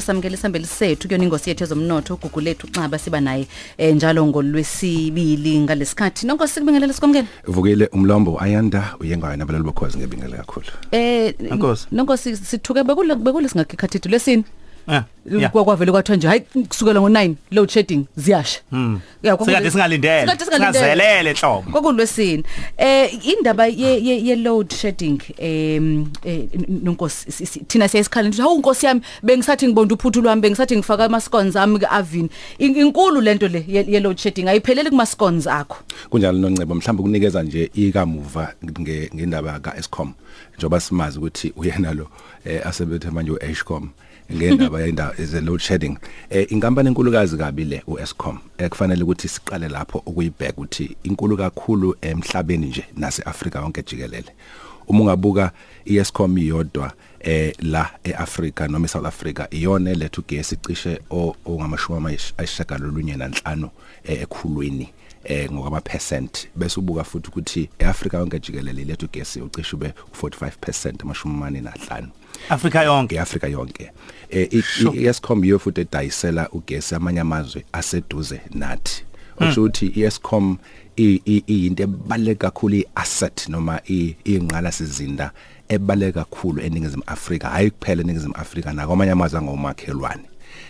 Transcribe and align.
samukela 0.00 0.34
isambeli 0.34 0.66
sethu 0.66 1.08
kuyona 1.08 1.24
ingosi 1.24 1.50
yethu 1.50 1.64
ezomnotho 1.64 2.14
ugugu 2.14 2.40
lethu 2.40 2.66
xaba 2.74 2.98
siba 2.98 3.20
naye 3.20 3.46
eh, 3.78 3.94
njalo 3.94 4.26
ngolwesibili 4.26 5.60
ngalesikhathi 5.60 6.26
nonke 6.26 6.48
sikubingelela 6.48 6.92
sikomkela 6.92 7.26
uvukile 7.48 7.86
umlombo 7.92 8.40
ayanda 8.40 8.94
uyengayo 9.00 9.36
nabalali 9.36 9.64
bokhozi 9.64 9.98
ngebingele 9.98 10.36
kakhulu 10.36 10.66
eh 10.92 11.34
Nonkosi. 11.40 11.86
nonke 11.92 12.16
si- 12.16 12.36
sithuke 12.36 12.84
bekule 12.84 13.14
bekule 13.14 13.48
singakikhathithi 13.48 14.08
lesini 14.08 14.36
Eh. 14.36 14.65
Yeah. 14.88 15.50
kwakwavele 15.52 15.92
kwathiwa 15.92 16.16
nje 16.16 16.28
hayi 16.28 16.40
kusukela 16.40 17.00
ngo9 17.00 17.34
load 17.50 17.70
shedding 17.70 18.04
ziyasha 18.16 18.60
ya 19.22 19.38
Sikade 19.38 19.70
singalindele. 19.70 20.20
Sikade 20.20 20.44
singalindele. 20.44 20.72
Singazelele 20.72 21.32
nhlobo. 21.32 21.70
kwakulwesini 21.70 22.44
eh 22.76 23.26
indaba 23.26 23.66
ye 23.66 24.04
ye, 24.04 24.24
ye 24.26 24.36
load 24.36 24.72
shedding 24.74 25.18
em 25.38 26.06
eh, 26.24 26.44
nonkosi 26.68 27.32
si- 27.32 27.46
si- 27.46 27.60
thina 27.60 27.88
siyayisikhala 27.88 28.28
nje 28.28 28.42
hawu 28.42 28.58
nkosi 28.58 28.86
yami 28.86 29.00
bengisathi 29.22 29.66
ngibonda 29.66 29.94
uphuthu 29.94 30.20
lwami 30.22 30.42
bengisathi 30.42 30.76
ngifaka 30.76 31.04
ama 31.04 31.20
scones 31.20 31.56
ami 31.56 31.78
ke 31.78 31.86
avini 31.90 32.28
In- 32.58 32.76
inkulu 32.76 33.20
lento 33.20 33.48
le 33.48 33.64
ye, 33.68 33.84
ye 33.88 34.00
load 34.00 34.16
shedding 34.18 34.48
ayipheleli 34.48 34.90
kuma 34.90 35.06
scones 35.06 35.46
akho 35.46 35.76
kunjalo 36.10 36.38
noncebo 36.38 36.74
mhlawumbe 36.74 37.02
kunikeza 37.02 37.42
nje 37.42 37.70
ikamuva 37.74 38.54
nge- 38.64 39.10
ngendaba 39.14 39.60
kaEscom 39.60 40.12
njoba 40.58 40.80
simazi 40.80 41.18
ukuthi 41.18 41.52
uyena 41.56 41.92
lo 41.94 42.08
eh, 42.44 42.66
asebethe 42.66 43.10
manje 43.10 43.30
uEscom 43.30 43.88
ngendaba 44.32 44.80
yendaba 44.80 45.14
ze 45.24 45.40
load 45.40 45.60
shedding. 45.60 45.98
Eh 46.30 46.46
inkampani 46.52 46.88
enkulukazi 46.88 47.36
kabi 47.36 47.64
le 47.64 47.82
uEscom 47.86 48.38
eh, 48.58 48.68
kufanele 48.68 49.02
ukuthi 49.02 49.28
siqale 49.28 49.68
lapho 49.68 50.02
ukuyibheka 50.06 50.52
ukuthi 50.52 50.96
inkulu 51.02 51.36
kakhulu 51.36 51.96
emhlabeni 52.00 52.66
nje 52.66 52.84
naseAfrika 52.96 53.58
yonke 53.58 53.82
jikelele. 53.82 54.32
Uma 54.88 55.00
ungabuka 55.00 55.52
iEscom 55.84 56.38
iyodwa 56.38 56.92
eh 57.20 57.52
la 57.58 57.90
eAfrika 58.04 58.68
noma 58.68 58.86
eSouth 58.86 59.06
Africa 59.06 59.46
iyona 59.50 59.94
lethu 59.94 60.22
gesi 60.28 60.56
cishe 60.56 61.00
ongamashumi 61.44 62.18
ayishagalolunye 62.38 63.16
nanhlanu 63.16 63.70
eh, 64.04 64.22
ekhulwini. 64.22 64.82
eh 64.82 65.05
ngokwama 65.50 65.80
percent 65.80 66.48
bese 66.56 66.80
ubuka 66.80 67.04
futhi 67.04 67.28
ukuthi 67.28 67.68
eAfrika 67.78 68.18
yonke 68.18 68.38
jikelele 68.38 68.84
lethu 68.84 69.08
gesi 69.12 69.40
ucishe 69.40 69.76
ube 69.76 69.92
45% 70.22 71.02
amashumi 71.02 71.34
amane 71.34 71.60
nahlanu. 71.60 72.08
Africa 72.48 72.74
yonke. 72.84 73.14
ngeAfrika 73.14 73.48
yonke. 73.48 73.90
Eh 74.30 74.48
iEscom 74.94 75.44
iyo 75.44 75.58
futhi 75.58 75.80
edayisela 75.80 76.48
ugesi 76.50 76.94
amanye 76.94 77.20
amazwe 77.20 77.64
aseduze 77.72 78.40
nathi. 78.54 79.04
Okusho 79.40 79.62
ukuthi 79.62 79.86
iEscom 79.86 80.56
iyinto 80.96 81.82
ebaleka 81.82 82.50
kakhulu 82.50 82.76
iasset 82.76 83.48
noma 83.48 83.80
ingqala 84.24 84.72
sizinda 84.72 85.32
ebaleka 85.68 86.24
kakhulu 86.24 86.62
eningizimu 86.62 87.02
Afrika. 87.06 87.48
Hayi 87.48 87.70
kuphela 87.70 88.02
eningizimu 88.02 88.34
Afrika 88.36 88.72
nakwamanye 88.72 89.10
amazwe 89.10 89.38
angomakhelwane. 89.38 90.24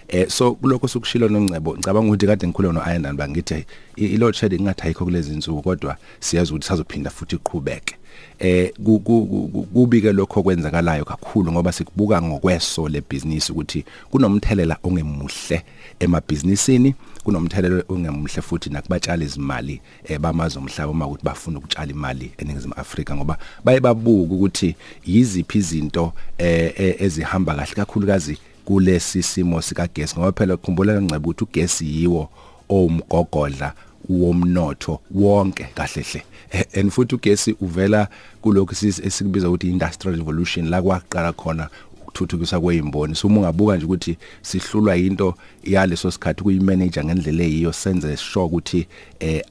Eh 0.09 0.29
so 0.29 0.55
kuloko 0.55 0.89
sokushilo 0.89 1.29
noncebo 1.29 1.75
ngicabanga 1.75 2.09
ukuthi 2.09 2.27
kade 2.27 2.47
ngikhuluma 2.47 2.75
noAyandan 2.81 3.17
bangithi 3.17 3.65
i-load 3.97 4.35
shedding 4.35 4.63
ngathi 4.63 4.83
ayikho 4.83 5.05
kulezi 5.05 5.33
insuku 5.35 5.63
kodwa 5.63 5.97
siyazi 6.21 6.51
ukuthi 6.53 6.67
sazophinda 6.67 7.11
futhi 7.11 7.37
iqhubeke. 7.37 7.95
Eh 8.39 8.73
ku- 8.85 8.99
ku- 9.01 9.27
ku- 9.27 9.63
kubike 9.73 10.13
lokho 10.13 10.43
kwenzakalayo 10.43 11.05
kakhulu 11.05 11.53
ngoba 11.53 11.73
sikubuka 11.73 12.23
ngokweso 12.23 12.89
lebusiness 12.89 13.51
ukuthi 13.51 13.85
kunomthelela 14.11 14.77
ongemuhle 14.83 15.63
emabhizinisini 16.01 16.95
kunomthelela 17.25 17.85
ongemuhle 17.89 18.43
futhi 18.43 18.71
nakubatshali 18.71 19.25
izimali 19.25 19.81
eh 20.05 20.19
bamazwe 20.19 20.63
omhlaba 20.63 20.91
uma 20.91 21.07
ukuthi 21.07 21.25
bafuna 21.25 21.59
ukutshala 21.59 21.91
imali 21.91 22.31
eningizimu 22.39 22.75
Afrika 22.77 23.17
ngoba 23.17 23.39
baye 23.65 23.81
babuka 23.81 24.35
ukuthi 24.35 24.77
yiziphi 25.07 25.59
izinto 25.59 26.13
eh 26.39 26.73
eh, 26.77 26.97
ezihamba 27.01 27.55
kahle 27.55 27.75
kakhulukazi 27.75 28.39
kulesi 28.67 29.23
simo 29.23 29.63
sikagesi 29.63 30.15
ngoba 30.15 30.33
phela 30.33 30.57
kukhumbula 30.57 30.95
kancebe 30.95 31.29
ukuthi 31.29 31.45
ugesi 31.45 31.85
yiwo 31.87 32.29
owumgogodla 32.69 33.73
womnotho 34.09 35.01
wonke 35.11 35.65
kahle 35.75 36.03
hle. 36.03 36.23
Eh, 36.51 36.65
and 36.75 36.91
futhi 36.91 37.15
ugesi 37.15 37.57
uvela 37.61 38.09
kulokho 38.43 38.75
esikubiza 39.03 39.49
ukuthi 39.49 39.69
industrial 39.69 40.17
revolution 40.17 40.69
la 40.69 40.83
kwaqala 40.83 41.33
khona 41.33 41.69
ukuthuthukiswa 42.03 42.61
kwezimboni 42.61 43.15
so 43.15 43.29
uma 43.29 43.41
ungabuka 43.41 43.77
nje 43.77 43.85
ukuthi 43.85 44.17
sihlulwa 44.43 44.97
into 44.97 45.35
yaleso 45.65 46.11
sikhathi 46.11 46.43
kuyimanage 46.43 47.05
ngendlela 47.05 47.45
eyiyo 47.45 47.73
senze 47.73 48.17
sure 48.17 48.47
ukuthi 48.47 48.87
eh 49.21 49.43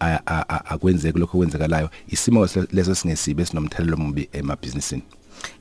akwenzeki 0.65 1.19
lokho 1.19 1.37
kwenzekalayo 1.37 1.89
isimo 2.07 2.47
leso 2.71 2.95
singesibe 2.95 3.43
esinomthelelo 3.43 3.93
omubi 3.93 4.29
emabhizinisini. 4.33 5.03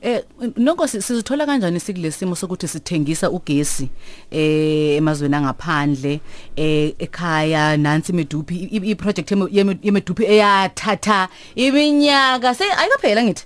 Eh 0.01 0.21
nonke 0.57 0.87
si- 0.87 1.01
sizithola 1.01 1.45
kanjani 1.45 1.79
sikulesimo 1.79 2.35
sokuthi 2.35 2.67
sithengisa 2.67 3.29
ugesi 3.31 3.89
eh 4.31 4.97
emazweni 4.99 5.35
angaphandle 5.35 6.19
eh 6.57 6.93
ekhaya 6.99 7.77
nansi 7.77 8.11
imeduphi 8.11 8.55
i- 8.55 8.69
i- 8.77 8.89
iproject 8.93 9.31
yeme- 9.31 9.49
yeme- 9.51 9.79
yemeduphi 9.83 10.23
eyathatha 10.25 11.27
iminyaka? 11.55 12.53
Sey 12.55 12.69
ayikaphela 12.77 13.23
ngithi 13.23 13.45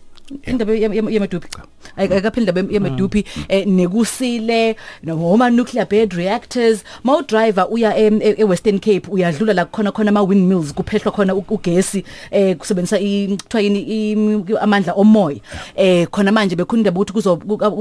indaba 0.52 0.74
yem- 0.74 0.94
yem- 0.98 1.12
yemeduphi 1.16 1.48
ayikaphela 1.48 1.79
indaba 1.98 2.62
yemeduphi 2.70 3.26
eh 3.50 3.66
nekusile 3.68 4.76
noma 5.04 5.50
nuclear 5.50 5.88
bed 5.88 6.14
reactors. 6.14 6.84
Maw 7.04 7.22
driver 7.22 7.68
uya 7.72 7.98
em- 7.98 8.22
e 8.22 8.36
e- 8.38 8.44
Western 8.44 8.80
Cape 8.80 9.02
uyadlula 9.10 9.54
la 9.54 9.66
khona 9.66 9.92
khona 9.92 10.10
ama 10.10 10.22
windmills 10.22 10.74
kuphehlwa 10.74 11.12
khona 11.12 11.36
u- 11.36 11.44
ugesi 11.50 12.04
eh 12.32 12.56
kusebenzisa 12.58 13.00
i- 13.00 13.28
kuthiwa 13.38 13.62
yini 13.64 13.80
i- 13.82 14.58
amandla 14.62 14.94
omoya. 14.94 15.40
Eh 15.76 16.08
khona 16.08 16.32
manje 16.32 16.56
bekhunda 16.56 16.92
ukuthi 16.92 17.14
kuzo 17.14 17.34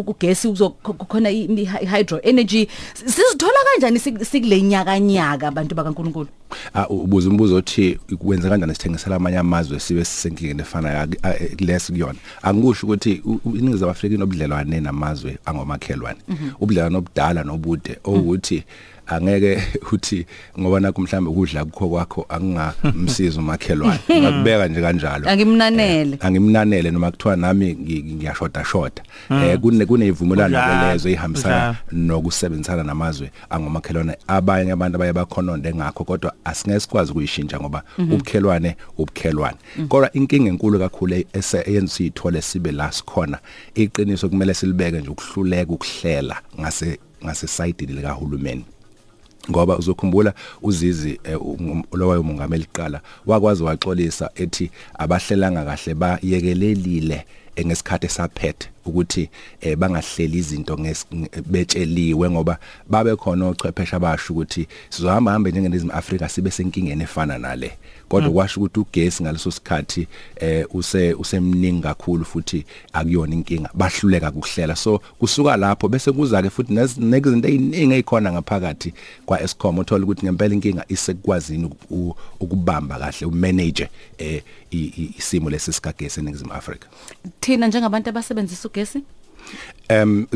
ugesi 0.07 0.49
uzokhona 0.49 1.31
i 1.31 1.65
hydro 1.87 2.21
energy. 2.23 2.67
Sizithola 2.95 3.59
kanjani 3.73 3.99
sik- 3.99 4.25
sikule 4.25 4.63
nyaka 4.63 5.01
nyaka 5.01 5.49
abantu 5.49 5.75
bakaNkuluNkulu? 5.75 6.29
Ah 6.75 6.87
ubuza 6.89 7.29
umbuzo 7.31 7.57
othi 7.57 7.99
kwenza 8.19 8.49
kanjani 8.49 8.75
sithengisela 8.75 9.17
amanye 9.17 9.39
amazwe 9.39 9.81
sibe 9.81 10.05
sisenkingeni 10.05 10.61
efana 10.61 11.09
lesi 11.59 11.93
kuyona. 11.93 12.19
Angikusho 12.43 12.87
ukuthi 12.87 13.23
u- 13.25 13.41
u- 13.45 13.57
iningizimu 13.57 13.91
Afrika 13.99 14.15
inobudlelwane 14.15 14.81
namazwe 14.81 15.39
angomakhelwane. 15.45 16.21
Ubudlelwane 16.61 16.97
obudala 16.97 17.43
nobude 17.45 17.99
ukuthi 18.05 18.65
angeke 19.09 19.63
uthi 19.93 20.27
ngoba 20.61 20.81
nakho 20.81 21.03
mhlambe 21.03 21.31
ukudla 21.31 21.65
kukho 21.65 21.89
kwakho 21.89 22.27
akungamsiza 22.29 23.41
umakhelwane. 23.41 23.99
Ngakubeka 24.21 24.69
nje 24.69 24.81
kanjalo. 24.81 25.29
Angimnanele. 25.31 26.17
Angimnanele 26.21 26.91
noma 26.91 27.11
kuthiwa 27.11 27.37
nami 27.37 27.75
ngi- 27.75 28.03
ngiyashoda 28.15 28.65
shoda 28.65 29.03
eh 29.31 29.59
kune 29.59 29.87
kuneyivumelano 29.87 30.59
kwelezo 30.81 31.09
ihambisana 31.11 31.77
nokusebenzisana 31.93 32.85
namazwe 32.85 33.31
angomakhelwane 33.51 34.17
abanye 34.27 34.73
abantu 34.73 34.97
abaye 34.97 35.13
bakhononde 35.13 35.75
ngakho 35.75 36.05
kodwa 36.05 36.33
asingeke 36.45 36.81
sikwazi 36.81 37.11
ukuyishintsha 37.13 37.61
ngoba 37.61 37.83
ubukhelwane 37.99 38.77
ubukhelwane. 38.99 39.57
Kodwa 39.89 40.13
inkinga 40.13 40.49
enkulu 40.51 40.79
kakhulu 40.79 41.15
eyenza 41.15 41.89
siyithole 41.95 42.43
sibe 42.43 42.73
la 42.73 42.93
sikhona 42.93 43.39
iqiniso 43.75 44.29
kumele 44.29 44.55
silibeke 44.55 44.99
nje 45.01 45.09
ukuhluleka 45.09 45.73
ukuhlela 45.73 46.37
ngase 46.61 46.99
ngase 47.25 47.47
side 47.47 47.87
likahulumeni. 47.87 48.65
Ngoba 49.51 49.79
uzokhumbula 49.79 50.33
uzizi 50.63 51.21
eh, 51.25 51.41
um- 51.43 51.85
lowayo 51.93 52.23
mongameli 52.23 52.67
qala 52.73 53.01
wakwazi 53.27 53.63
waxolisa 53.63 54.31
ethi 54.35 54.71
abahlelanga 54.99 55.65
kahle 55.65 55.95
bayekelelile 55.95 57.25
eh, 57.57 57.67
ngesikhathi 57.67 58.07
esaphethe. 58.07 58.69
Ukuthi 58.89 59.31
eh, 59.61 59.77
bangahleli 59.77 60.39
izinto 60.39 60.79
betsheliwe 61.47 62.31
ngoba 62.31 62.59
babe 62.89 63.17
khona 63.17 63.47
ochwepheshe 63.47 63.97
abasho 63.97 64.33
ukuthi 64.33 64.67
sizohamba 64.91 65.33
hambe 65.33 65.51
njengeNingizimu 65.51 65.93
Afrika 65.93 66.29
sibe 66.29 66.51
senkingeni 66.51 67.03
efana 67.03 67.39
nale. 67.39 67.73
Kodwa 68.09 68.31
kwasho 68.31 68.61
ukuthi 68.61 68.81
ugesi 68.81 69.23
ngaleso 69.23 69.51
sikhathi 69.51 70.07
eh 70.37 70.67
use 70.75 71.15
usemningi 71.15 71.83
kakhulu 71.83 72.25
futhi 72.25 72.65
akuyona 72.93 73.35
inkinga. 73.35 73.71
Bahluleka 73.75 74.31
ukuhlela. 74.31 74.77
So 74.77 74.99
kusuka 75.19 75.57
lapho 75.57 75.89
bese 75.89 76.13
kuza 76.13 76.43
ke 76.43 76.51
futhi 76.51 76.73
nez- 76.73 77.01
nezinto 77.01 77.49
eziningi 77.49 77.95
ezikhona 77.95 78.33
ngaphakathi 78.33 78.95
kwa 79.27 79.43
Eskom 79.43 79.79
uthola 79.79 80.05
ukuthi 80.05 80.27
ngempela 80.27 80.55
inkinga 80.55 80.85
isekukwazini 80.89 81.65
uku- 81.65 82.17
ukubamba 82.41 82.99
kahle 82.99 83.27
umanage 83.27 83.89
eh 84.19 84.43
isimo 85.19 85.51
lesi 85.51 85.73
sikagesi 85.73 86.21
eNingizimu 86.21 86.53
Afrika. 86.53 86.89
Thina 87.41 87.67
njengabantu 87.69 88.09
abasebenzisa 88.11 88.69
ugesi 88.79 89.03
em 89.89 90.27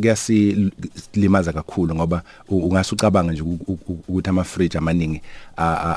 kuyasilimaza 0.00 1.52
kakhulu 1.52 1.94
ngoba 1.94 2.22
u- 2.48 2.58
ungase 2.58 2.94
ucabanga 2.94 3.32
nje 3.32 3.42
ukuthi 3.42 4.30
ama 4.30 4.44
fridge 4.44 4.78
amaningi 4.78 5.20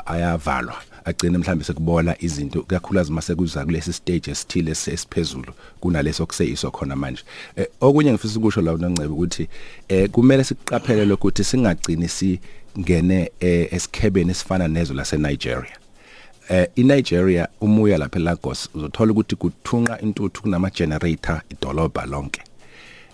ayavalwa 0.06 0.74
agcine 1.04 1.38
mhlambe 1.38 1.64
sekubola 1.64 2.16
izinto 2.22 2.62
kakhulukazi 2.62 3.12
mase 3.12 3.34
kuza 3.34 3.64
kulesi 3.64 3.92
stage 3.92 4.30
esithile 4.30 4.70
esi- 4.72 4.92
esiphezulu 4.92 5.52
kunaleso 5.80 6.26
kuseyiso 6.26 6.70
khona 6.70 6.96
manje. 6.96 7.22
Eh, 7.56 7.66
okunye 7.80 8.12
ngifisa 8.12 8.38
ukusho 8.38 8.60
la 8.60 8.72
uNongcebe 8.72 9.08
ukuthi 9.08 9.48
eh 9.88 10.10
kumele 10.10 10.44
siqaphele 10.44 11.04
lokho 11.04 11.28
ukuthi 11.28 11.44
singagcini 11.44 12.08
singene 12.08 13.30
eh, 13.40 13.68
esikhebeni 13.72 14.30
esifana 14.30 14.68
nezo 14.68 14.94
lase 14.94 15.16
Nigeria 15.16 15.76
eh 16.50 16.66
iNigeria 16.76 17.48
umuya 17.60 17.98
lapha 17.98 18.18
eLagos 18.18 18.68
uzothola 18.74 19.12
ukuthi 19.12 19.36
kuthunqa 19.36 20.00
intuthu 20.00 20.42
kunama 20.42 20.70
generator 20.70 21.40
idolobha 21.50 22.06
lonke. 22.06 22.42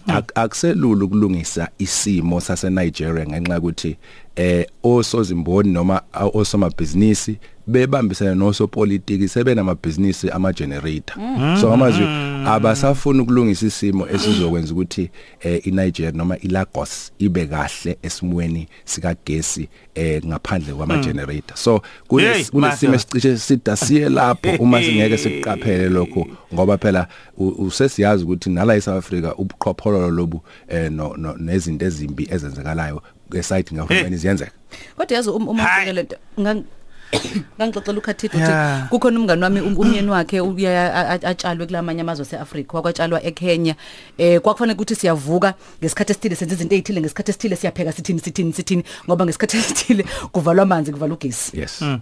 Ak- 0.06 0.32
akuselula 0.34 1.04
ukulungisa 1.04 1.68
isimo 1.78 2.40
sase 2.40 2.70
Nigeria 2.70 3.26
ngenxa 3.26 3.58
ukuthi 3.58 3.96
eh 4.36 4.66
osozimboni 4.82 5.72
noma 5.72 6.02
osomabhizinisi 6.12 7.38
bebambisana 7.66 8.34
nosopolitiki 8.34 9.28
sebenamabhizinisi 9.28 10.30
ama 10.30 10.52
generator 10.52 11.16
so 11.60 11.72
amazwi 11.72 12.06
abasafuna 12.46 13.22
ukulungisa 13.22 13.66
isimo 13.66 14.08
esizokwenza 14.08 14.72
ukuthi 14.72 15.10
eh 15.40 15.66
iNigeria 15.66 16.12
noma 16.12 16.38
iLagos 16.38 17.12
ibe 17.18 17.46
kahle 17.46 17.98
esimweni 18.02 18.68
sikagesi 18.84 19.68
eh 19.94 20.24
ngaphandle 20.26 20.74
kwama 20.74 20.98
generator 20.98 21.56
so 21.56 21.82
Hey, 22.18 22.44
kunesimo 22.44 22.94
esicishe 22.94 23.38
sidasiye 23.38 24.08
lapho 24.08 24.50
uma 24.58 24.82
singeke 24.82 25.18
sikuqaphele 25.18 25.88
lokho 25.88 26.26
ngoba 26.54 26.78
phela 26.78 27.08
usesiyazi 27.38 28.24
ukuthi 28.24 28.50
nala 28.50 28.76
eSouth 28.76 28.98
Africa 28.98 29.32
ubuqhophololo 29.38 30.10
lobu 30.10 30.42
eh 30.68 30.92
nezinto 31.38 31.86
ezimbi 31.86 32.28
ezenzekalayo 32.30 33.02
eside 33.34 33.68
ngahulumeni 33.74 34.16
ziyenzeka. 34.16 34.52
Kodwa 34.96 35.16
yazi 35.16 35.30
um- 35.30 35.48
uma 35.48 35.62
Hayi. 35.62 35.86
ngibheka 35.86 35.92
lento 35.92 36.16
ngang 36.40 36.62
ngangixoxela 37.58 37.98
ukhathitho 37.98 38.38
Yeah. 38.38 38.50
ukuthi 38.50 38.88
kukhona 38.90 39.18
umngani 39.20 39.42
wami 39.42 39.60
um- 39.60 39.78
umyeni 39.78 40.10
wakhe 40.10 40.40
uya 40.40 40.94
a- 40.94 41.08
a- 41.14 41.26
atshalwe 41.30 41.66
kulamanye 41.66 42.00
amazwe 42.00 42.22
aseAfrica 42.26 42.74
wakwatshalwa 42.74 43.22
eKenya. 43.24 43.74
Eh 44.18 44.40
kwakufanele 44.40 44.74
ukuthi 44.74 44.94
siyavuka 44.94 45.54
ngesikhathi 45.80 46.12
esithile 46.12 46.34
senze 46.36 46.54
izinto 46.54 46.74
ezithile 46.74 47.00
ngesikhathi 47.00 47.30
esithile 47.30 47.56
siyapheka 47.56 47.92
sithini 47.92 48.20
sithini 48.20 48.52
sithini 48.52 48.82
ngoba 49.06 49.24
ngesikhathi 49.24 49.56
esithile 49.62 50.04
kuvalwa 50.32 50.62
amanzi 50.62 50.92
kuvalwa 50.92 51.16
ugesi. 51.16 51.56
Yes. 51.60 51.82
Ezim 51.82 52.00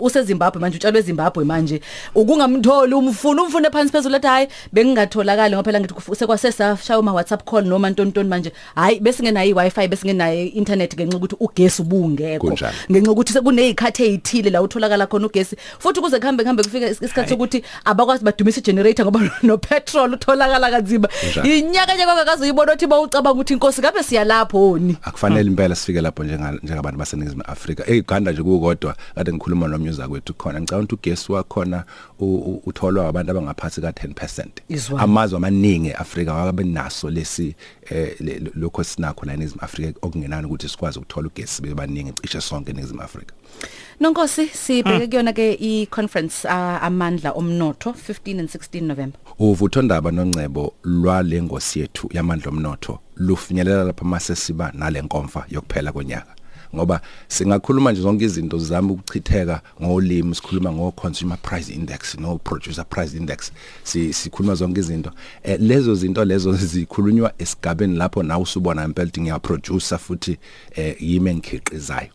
useZimbabwe 0.00 0.60
manje 0.60 0.76
utshalwe 0.76 0.98
eZimbabwe 1.00 1.44
manje. 1.44 1.80
Ukungamtholi 2.14 2.94
umfuna 2.94 3.42
umfune 3.42 3.70
phansi 3.70 3.92
phezulu 3.92 4.16
ethi 4.16 4.26
hayi 4.26 4.48
bengingatholakala 4.72 5.56
ngoba 5.56 5.62
phela 5.64 5.80
ngithi 5.80 5.94
kufu- 5.94 6.14
sekwasesashaya 6.14 6.98
uma 7.00 7.12
WhatsApp 7.12 7.44
call 7.50 7.64
noma 7.64 7.90
ntontoni 7.90 8.28
manje. 8.28 8.52
Hayi 8.74 9.00
bese 9.00 9.22
ngenayo 9.22 9.50
iWi-Fi 9.54 9.88
bese 9.88 10.06
ngenayo 10.06 10.44
internet 10.54 10.94
ngenxa 10.94 11.16
ukuthi 11.16 11.36
ugesi 11.40 11.82
ubungekho. 11.82 12.46
Kunjalo. 12.46 12.72
ngenxa 12.90 13.10
ukuthi 13.12 13.32
sekunezikhathi 13.32 14.04
ezithile 14.04 14.50
la 14.50 14.62
utholakala 14.62 15.06
khona 15.06 15.26
ugesi. 15.26 15.56
Futhi 15.78 16.00
kuze 16.00 16.18
kuhambe 16.18 16.42
kuhambe 16.42 16.62
kufike 16.62 16.88
is- 16.90 17.02
isikhathi 17.02 17.28
sokuthi 17.30 17.62
abakwazi 17.84 18.24
badumisa 18.24 18.60
igenerator 18.60 19.04
ngoba 19.06 19.20
no 19.42 19.58
petrol 19.58 20.12
utholakala 20.14 20.70
kanzima. 20.70 21.08
Kunjalo. 21.08 21.54
inyaka 21.54 21.94
nje 21.94 22.04
kwakaze 22.04 22.42
uyibona 22.42 22.72
ukuthi 22.72 22.86
bawucabanga 22.86 23.30
ukuthi 23.34 23.52
inkosi 23.54 23.80
ngabe 23.80 24.02
siyalapho 24.02 24.78
ni? 24.78 24.96
Akufanele 25.02 25.48
impela 25.50 25.74
sifike 25.74 26.00
lapho 26.00 26.24
njenga 26.24 26.52
njengabantu 26.62 26.98
baseningizimu 26.98 27.42
Afrika. 27.46 27.84
Eyiganda 27.86 28.32
nje 28.32 28.42
kukodwa 28.42 28.94
kade 29.14 29.32
ngikhuluma 29.32 29.57
nomnyuza 29.66 30.08
kwethu 30.08 30.34
khona. 30.34 30.60
Ngicabanga 30.60 30.84
ukuthi 30.84 30.94
ugesi 31.10 31.32
wakhona 31.32 31.84
u- 32.18 32.24
u- 32.36 32.62
utholwa 32.66 33.08
abantu 33.08 33.30
abangaphansi 33.30 33.80
ka 33.80 33.90
10% 33.90 34.46
Izwana. 34.68 35.02
amazwe 35.04 35.36
amaningi 35.36 35.88
eAfrika 35.88 36.34
wakabe 36.34 36.64
naso 36.64 37.10
lesi 37.10 37.54
eh, 37.90 38.16
le- 38.20 38.38
lo- 38.38 38.50
lokho 38.54 38.84
sinakho 38.84 39.26
la 39.26 39.32
eNingizimu 39.32 39.62
Afrika 39.62 39.98
okungenani 40.02 40.46
ukuthi 40.46 40.68
sikwazi 40.68 40.98
ukuthola 40.98 41.26
ugesi 41.28 41.62
bebaningi 41.62 42.12
cishe 42.22 42.40
sonke 42.40 42.70
eNingizimu 42.70 43.02
Afrika. 43.02 43.34
Nonkosi 44.00 44.46
sibheke 44.46 45.06
kuyona 45.06 45.32
ke 45.32 45.52
i-conference 45.60 46.48
ah, 46.48 46.80
amandla 46.82 47.32
omnotho 47.32 47.90
15 47.90 48.38
and 48.40 48.48
16 48.48 48.82
November. 48.82 49.18
Uvuthondaba 49.38 50.10
noncebo 50.10 50.72
lwalengosi 50.84 51.80
yethu 51.80 52.08
yamandla 52.12 52.48
omnotho 52.50 52.98
lufinyelela 53.16 53.84
lapha 53.84 54.04
mase 54.04 54.34
siba 54.36 54.72
nalenkomfa 54.74 55.44
yokuphela 55.50 55.92
konyaka. 55.92 56.34
Ngoba 56.74 57.00
singakhuluma 57.28 57.92
nje 57.92 58.02
zonke 58.02 58.24
izinto 58.24 58.58
zami 58.58 58.90
ukuchitheka 58.92 59.60
ngolimi 59.82 60.34
sikhuluma 60.34 60.72
ngo 60.72 60.90
consumer 60.90 61.38
price 61.42 61.72
index 61.72 62.18
no 62.18 62.38
producer 62.38 62.84
price 62.88 63.16
index 63.16 63.52
si 63.82 64.12
sikhuluma 64.12 64.54
zonke 64.54 64.80
izinto. 64.80 65.12
Eh, 65.42 65.60
lezo 65.60 65.94
zinto 65.94 66.24
lezo 66.24 66.52
zikhulunywa 66.72 67.32
esigabeni 67.38 67.96
lapho 67.96 68.22
nawe 68.22 68.42
usubona 68.42 68.84
impela 68.84 69.08
ukuthi 69.08 69.20
ngiya 69.20 69.38
producer 69.38 69.98
futhi 69.98 70.38
eh, 70.74 70.96
yimi 71.00 71.30
engikhiqizayo. 71.30 72.08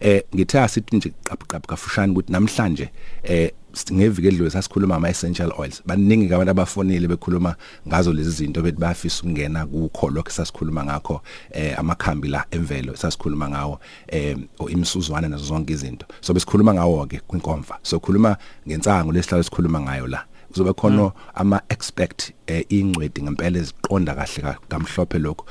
Eh 0.00 0.22
ngithe 0.34 0.60
asithi 0.60 0.96
nje 0.96 1.12
qabuqabu 1.24 1.66
kafushane 1.66 2.12
ukuthi 2.12 2.32
namhlanje 2.32 2.90
eh 3.22 3.52
ngeviki 3.92 4.28
edlule 4.28 4.50
sasikhuluma 4.50 4.96
ama 4.96 5.08
essential 5.08 5.52
oils. 5.58 5.82
Baningi 5.86 6.34
abantu 6.34 6.50
abafonile 6.50 7.08
bekhuluma 7.08 7.56
ngazo 7.88 8.12
lezi 8.12 8.30
zinto 8.30 8.62
bethi 8.62 8.78
bayafisa 8.78 9.22
ukungena 9.22 9.66
kukho 9.66 10.08
lokho 10.10 10.30
sasikhuluma 10.30 10.84
ngakho 10.84 11.22
eh 11.50 11.78
amakhambi 11.78 12.28
la 12.28 12.44
emvelo 12.50 12.96
sasikhuluma 12.96 13.48
ngawo 13.48 13.80
eh 14.08 14.36
imsuzwana 14.68 15.28
nazo 15.28 15.44
zonke 15.44 15.72
izinto. 15.72 16.06
So 16.20 16.34
besikhuluma 16.34 16.74
ngawo 16.74 17.06
ke 17.06 17.20
kwinkomfa. 17.26 17.78
So 17.82 18.00
khuluma 18.00 18.36
ngensango 18.68 19.12
lesihlalo 19.12 19.42
sikhuluma 19.42 19.80
ngayo 19.80 20.06
la. 20.06 20.24
Kuzobe 20.52 20.72
khona 20.72 21.12
ama 21.34 21.60
expect 21.68 22.32
eh 22.46 22.64
ingcwedi 22.68 23.22
ngempela 23.22 23.58
eziqonda 23.58 24.14
kahle 24.14 24.42
ka- 24.42 24.58
kamhlophe 24.68 25.18
lokho 25.18 25.44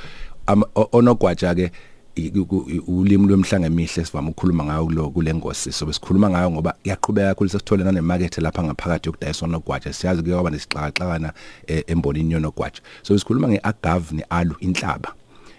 onogwaja 0.91 1.55
ke 1.55 1.71
ulimi 2.87 3.27
lwemhlanga 3.27 3.67
emihle 3.67 4.05
sivama 4.05 4.29
ukukhuluma 4.29 4.63
ngayo 4.63 4.85
kulo 4.85 5.09
kulengosi 5.09 5.71
so 5.71 5.85
besikhuluma 5.85 6.29
ngayo 6.29 6.51
ngoba 6.51 6.75
kuyaqhubeka 6.83 7.27
kakhulu 7.27 7.49
sesithole 7.49 7.83
nane 7.83 8.01
market 8.01 8.37
lapha 8.37 8.63
ngaphakathi 8.63 9.09
yokudayisa 9.09 9.47
nogwaja. 9.47 9.93
Siyazi 9.93 10.23
kuyoba 10.23 10.49
nesixhakaxhakana 10.49 11.33
eh, 11.67 11.83
embonini 11.87 12.33
yonogwaja. 12.33 12.81
So 13.03 13.13
besikhuluma 13.13 13.47
ngeagave 13.47 14.15
nealu 14.15 14.55
inhlaba 14.59 15.13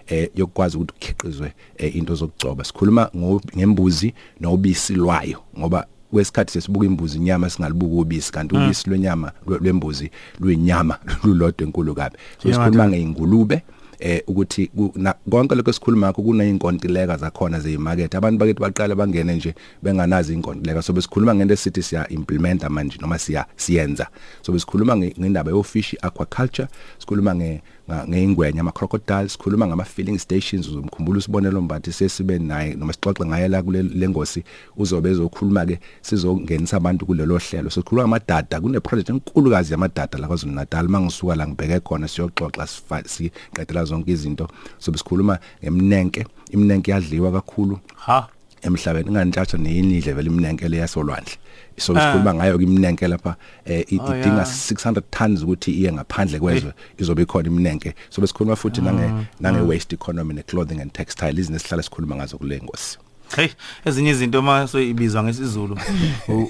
eh 0.07 0.31
yokwazi 0.35 0.77
ukuthi 0.77 0.95
ukhiqizwe 0.97 1.53
eh, 1.79 1.97
into 1.97 2.15
zokugcoba. 2.15 2.65
Sikhuluma 2.65 3.11
ngo- 3.17 3.41
ngembuzi 3.57 4.15
nobisi 4.41 4.95
lwayo 4.95 5.39
ngoba 5.59 5.87
kwesikhathi 6.11 6.53
sesibuka 6.53 6.87
imbuzi 6.87 7.17
inyama 7.19 7.51
singalibuka 7.51 7.95
ubisi 7.95 8.33
kanti 8.33 8.57
ubisi 8.57 8.91
lwenyama 8.91 9.33
lwe- 9.47 9.59
lwembuzi 9.63 10.11
luyinyama 10.41 10.99
lulodwa 11.25 11.67
enkulu 11.67 11.95
kabi. 11.95 12.17
So 12.43 12.49
Yeah, 12.49 12.61
sikhuluma 12.61 12.89
ngeingulube 12.89 13.63
eh 14.01 14.23
ukuthi 14.27 14.67
ku- 14.67 14.93
na- 14.97 15.15
konke 15.31 15.55
lokho 15.55 15.71
esikhuluma 15.71 16.07
ngakho 16.07 16.23
kuneyinkontileka 16.23 17.17
zakhona 17.17 17.61
zeyimarket 17.61 18.15
abantu 18.15 18.39
bakithi 18.39 18.61
baqala 18.61 18.95
bangene 18.95 19.35
nje 19.37 19.55
benganazi 19.83 20.35
inkontileka 20.35 20.83
so 20.83 20.93
besikhuluma 20.93 21.35
ngento 21.35 21.55
esithi 21.55 21.83
siya 21.83 22.09
implementa 22.09 22.69
manje 22.69 22.99
noma 23.01 23.19
siya 23.19 23.47
siyenza. 23.57 24.07
So 24.43 24.53
besikhuluma 24.53 24.97
nge- 24.97 25.15
ngendaba 25.21 25.51
yofish 25.51 25.97
aquaculture 26.03 26.69
sikhuluma 26.99 27.35
nge 27.35 27.63
nga- 27.89 28.07
ngeingwenya 28.09 28.61
ama 28.61 28.73
crocodiles 28.73 29.33
sikhuluma 29.33 29.67
ngama 29.67 29.85
filling 29.85 30.19
stations. 30.19 30.69
Uzomkhumbula 30.69 31.19
usibonelo 31.19 31.61
mbathi 31.63 31.93
sesibe 31.93 32.39
naye 32.39 32.75
noma 32.75 32.93
sixoxe 32.93 33.25
ngaye 33.27 33.49
la 33.49 33.63
kule 33.63 33.83
lengosi 33.83 34.45
uzobe 34.77 35.11
ezokhuluma 35.11 35.67
ke 35.67 35.79
sizongenisa 36.03 36.77
abantu 36.77 37.07
kulelo 37.07 37.39
hlelo. 37.39 37.71
So 37.71 37.81
sikhuluma 37.81 38.09
ngamadata 38.09 38.61
kune 38.61 38.81
project 38.81 39.11
enkulukazi 39.11 39.73
yamadata 39.73 40.19
la 40.19 40.27
kwaZulu 40.29 40.53
Natal 40.53 40.89
mangisuka 40.89 41.35
la 41.37 41.47
ngibheke 41.49 41.81
khona 41.81 42.09
siyoxoxa 42.09 42.67
sifa- 42.67 43.09
siqedela 43.09 43.81
zonke 43.89 44.13
izinto 44.13 44.49
so 44.79 44.93
besikhuluma 44.93 45.39
ngemnenke 45.63 46.27
imnenke 46.51 46.91
yadliwa 46.91 47.33
kakhulu. 47.33 47.79
Ha. 47.97 48.29
Emhlabeni 48.63 49.09
ingantshatsha 49.09 49.59
neyinidle 49.59 50.13
vele 50.13 50.31
imnenke 50.31 50.69
leyasolwandle 50.69 51.37
so 51.79 51.95
sikhuluma 51.95 52.35
ngayo 52.35 52.59
ke 52.59 52.65
imnenke 52.65 53.09
lapha 53.09 53.37
eh, 53.65 53.85
Oh, 54.01 54.15
idinga 54.15 54.43
yeah. 54.43 54.47
600 54.47 55.03
tons 55.11 55.43
ukuthi 55.43 55.73
iye 55.73 55.93
ngaphandle 55.93 56.39
kwezwe 56.39 56.73
izobe 56.99 57.23
ikhona 57.23 57.49
imnenke 57.49 57.95
so 58.11 58.21
besikhuluma 58.21 58.57
futhi 58.57 58.81
nange 58.81 59.27
nange 59.41 59.61
waste 59.61 59.95
economy 59.95 60.35
ne 60.35 60.43
clothing 60.43 60.81
and 60.81 60.93
textile 60.93 61.41
izinto 61.41 61.57
esihlala 61.57 61.83
sikhuluma 61.83 62.17
ngazo 62.17 62.39
kule 62.39 62.61
ngosi 62.65 62.99
hey 63.37 63.49
ezinye 63.85 64.11
izinto 64.11 64.43
mase 64.43 64.91
ibizwa 64.91 65.23
ngesizulu 65.23 65.79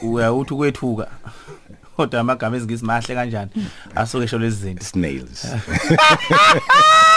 uyawuthi 0.02 0.54
kwethuka 0.54 1.08
kodwa 1.96 2.20
amagama 2.20 2.56
ezingisi 2.56 2.84
mahle 2.84 3.14
kanjani 3.14 3.50
asuke 3.94 4.24
esho 4.24 4.38
lezi 4.38 4.56
zinto. 4.62 4.84
Snails. 4.84 5.46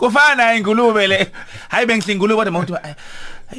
hey 0.00 0.08
kufana 0.08 0.54
ingulube 0.54 1.06
le. 1.06 1.30
Hayi 1.68 1.86
bengihla 1.86 2.12
ingulube 2.14 2.36
kodwa 2.36 2.52
mawuthi 2.52 2.72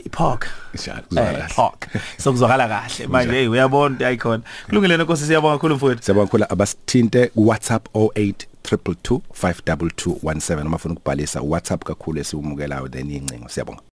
ipork 0.06 0.48
Shaka, 0.78 1.02
kuzwakala 1.02 1.32
Eh, 1.32 1.38
kahle. 1.42 1.54
pork 1.56 1.88
sokuzwakala 2.18 2.68
kahle. 2.68 3.08
Manje 3.08 3.32
hey 3.34 3.48
uyabona 3.48 3.94
into 3.94 4.06
ayikhona 4.08 4.44
kulungile 4.70 4.98
nonkosi 4.98 5.26
siyabonga 5.26 5.56
kakhulu 5.58 5.76
mfowethu. 5.76 6.04
Siyabonga 6.04 6.26
kakhulu. 6.28 6.46
Abasithinte 6.50 7.28
ku 7.28 7.48
WhatsApp 7.48 7.88
0822 7.96 9.20
52217 9.42 10.66
uma 10.66 10.76
ufuna 10.76 10.94
ukubhalisa 10.94 11.42
WhatsApp 11.42 11.84
kakhulu 11.84 12.20
esiwumukelayo 12.20 12.88
then 12.88 13.12
incingo 13.12 13.50
siyabonga. 13.50 13.82